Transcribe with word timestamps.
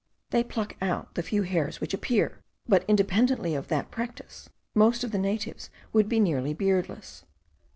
They 0.31 0.43
pluck 0.43 0.75
out 0.81 1.13
the 1.13 1.21
few 1.21 1.43
hairs 1.43 1.79
which 1.79 1.93
appear; 1.93 2.41
but 2.67 2.83
independently 2.87 3.53
of 3.53 3.67
that 3.67 3.91
practice, 3.91 4.49
most 4.73 5.03
of 5.03 5.11
the 5.11 5.19
natives 5.19 5.69
would 5.93 6.09
be 6.09 6.19
nearly 6.19 6.55
beardless. 6.55 7.23